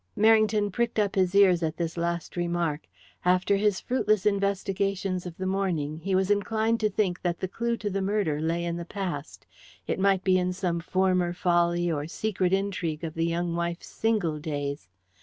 [0.17, 2.87] Merrington pricked up his ears at this last remark.
[3.23, 7.77] After his fruitless investigations of the morning he was inclined to think that the clue
[7.77, 9.45] to the murder lay in the past
[9.85, 14.39] it might be in some former folly or secret intrigue of the young wife's single
[14.39, 14.89] days.